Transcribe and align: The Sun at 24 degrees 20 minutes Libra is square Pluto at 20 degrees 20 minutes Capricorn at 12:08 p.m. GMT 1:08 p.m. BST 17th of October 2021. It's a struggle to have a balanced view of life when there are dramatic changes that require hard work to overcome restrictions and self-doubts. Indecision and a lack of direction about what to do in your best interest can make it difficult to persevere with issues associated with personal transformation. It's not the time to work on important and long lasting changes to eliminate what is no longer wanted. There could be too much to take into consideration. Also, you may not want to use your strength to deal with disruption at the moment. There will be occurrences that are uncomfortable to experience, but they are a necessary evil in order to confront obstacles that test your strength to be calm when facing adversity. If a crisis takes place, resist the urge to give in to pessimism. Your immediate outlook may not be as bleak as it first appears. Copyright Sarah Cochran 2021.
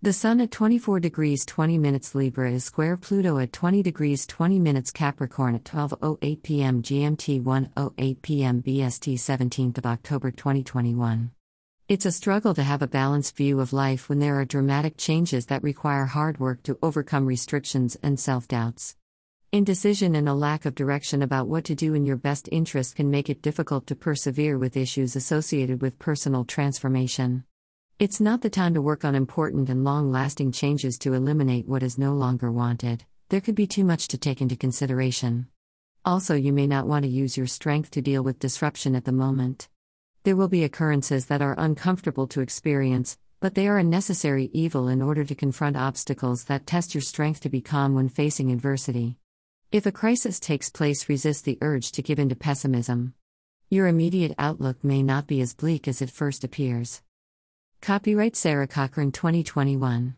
The 0.00 0.12
Sun 0.12 0.40
at 0.40 0.52
24 0.52 1.00
degrees 1.00 1.44
20 1.44 1.76
minutes 1.76 2.14
Libra 2.14 2.52
is 2.52 2.62
square 2.62 2.96
Pluto 2.96 3.38
at 3.38 3.52
20 3.52 3.82
degrees 3.82 4.28
20 4.28 4.60
minutes 4.60 4.92
Capricorn 4.92 5.56
at 5.56 5.64
12:08 5.64 6.40
p.m. 6.44 6.82
GMT 6.82 7.42
1:08 7.42 8.22
p.m. 8.22 8.62
BST 8.62 9.14
17th 9.14 9.76
of 9.76 9.86
October 9.86 10.30
2021. 10.30 11.32
It's 11.88 12.06
a 12.06 12.12
struggle 12.12 12.54
to 12.54 12.62
have 12.62 12.80
a 12.80 12.86
balanced 12.86 13.36
view 13.36 13.58
of 13.58 13.72
life 13.72 14.08
when 14.08 14.20
there 14.20 14.38
are 14.38 14.44
dramatic 14.44 14.96
changes 14.96 15.46
that 15.46 15.64
require 15.64 16.04
hard 16.04 16.38
work 16.38 16.62
to 16.62 16.78
overcome 16.80 17.26
restrictions 17.26 17.96
and 18.00 18.20
self-doubts. 18.20 18.94
Indecision 19.50 20.14
and 20.14 20.28
a 20.28 20.32
lack 20.32 20.64
of 20.64 20.76
direction 20.76 21.22
about 21.22 21.48
what 21.48 21.64
to 21.64 21.74
do 21.74 21.94
in 21.94 22.06
your 22.06 22.16
best 22.16 22.48
interest 22.52 22.94
can 22.94 23.10
make 23.10 23.28
it 23.28 23.42
difficult 23.42 23.88
to 23.88 23.96
persevere 23.96 24.58
with 24.58 24.76
issues 24.76 25.16
associated 25.16 25.82
with 25.82 25.98
personal 25.98 26.44
transformation. 26.44 27.42
It's 28.00 28.20
not 28.20 28.42
the 28.42 28.48
time 28.48 28.74
to 28.74 28.80
work 28.80 29.04
on 29.04 29.16
important 29.16 29.68
and 29.68 29.82
long 29.82 30.12
lasting 30.12 30.52
changes 30.52 30.98
to 30.98 31.14
eliminate 31.14 31.66
what 31.66 31.82
is 31.82 31.98
no 31.98 32.12
longer 32.12 32.52
wanted. 32.52 33.04
There 33.28 33.40
could 33.40 33.56
be 33.56 33.66
too 33.66 33.82
much 33.82 34.06
to 34.08 34.16
take 34.16 34.40
into 34.40 34.54
consideration. 34.54 35.48
Also, 36.04 36.36
you 36.36 36.52
may 36.52 36.68
not 36.68 36.86
want 36.86 37.02
to 37.02 37.10
use 37.10 37.36
your 37.36 37.48
strength 37.48 37.90
to 37.90 38.00
deal 38.00 38.22
with 38.22 38.38
disruption 38.38 38.94
at 38.94 39.04
the 39.04 39.10
moment. 39.10 39.68
There 40.22 40.36
will 40.36 40.46
be 40.46 40.62
occurrences 40.62 41.26
that 41.26 41.42
are 41.42 41.56
uncomfortable 41.58 42.28
to 42.28 42.40
experience, 42.40 43.18
but 43.40 43.56
they 43.56 43.66
are 43.66 43.78
a 43.78 43.82
necessary 43.82 44.48
evil 44.52 44.86
in 44.86 45.02
order 45.02 45.24
to 45.24 45.34
confront 45.34 45.76
obstacles 45.76 46.44
that 46.44 46.68
test 46.68 46.94
your 46.94 47.02
strength 47.02 47.40
to 47.40 47.48
be 47.48 47.60
calm 47.60 47.96
when 47.96 48.08
facing 48.08 48.52
adversity. 48.52 49.16
If 49.72 49.86
a 49.86 49.90
crisis 49.90 50.38
takes 50.38 50.70
place, 50.70 51.08
resist 51.08 51.44
the 51.44 51.58
urge 51.60 51.90
to 51.90 52.02
give 52.02 52.20
in 52.20 52.28
to 52.28 52.36
pessimism. 52.36 53.14
Your 53.70 53.88
immediate 53.88 54.36
outlook 54.38 54.84
may 54.84 55.02
not 55.02 55.26
be 55.26 55.40
as 55.40 55.52
bleak 55.52 55.88
as 55.88 56.00
it 56.00 56.10
first 56.10 56.44
appears. 56.44 57.02
Copyright 57.80 58.36
Sarah 58.36 58.66
Cochran 58.66 59.12
2021. 59.12 60.14